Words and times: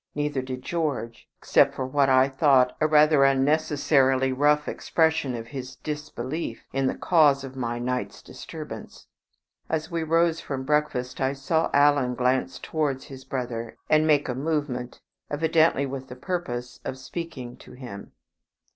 Neither 0.15 0.41
did 0.41 0.63
George, 0.63 1.29
except 1.37 1.75
for 1.75 1.85
what 1.85 2.09
I 2.09 2.27
thought 2.27 2.75
a 2.81 2.87
rather 2.87 3.23
unnecessarily 3.23 4.33
rough 4.33 4.67
expression 4.67 5.35
of 5.35 5.49
his 5.49 5.75
disbelief 5.75 6.65
in 6.73 6.87
the 6.87 6.95
cause 6.97 7.43
of 7.43 7.55
my 7.55 7.77
night's 7.77 8.23
disturbance. 8.23 9.05
As 9.69 9.91
we 9.91 10.01
rose 10.01 10.41
from 10.41 10.63
breakfast 10.63 11.21
I 11.21 11.33
saw 11.33 11.69
Alan 11.71 12.15
glance 12.15 12.57
towards 12.57 13.03
his 13.05 13.23
brother, 13.25 13.77
and 13.91 14.07
make 14.07 14.27
a 14.27 14.33
movement, 14.33 15.01
evidently 15.29 15.85
with 15.85 16.07
the 16.07 16.15
purpose 16.15 16.79
of 16.83 16.97
speaking 16.97 17.55
to 17.57 17.73
him. 17.73 18.13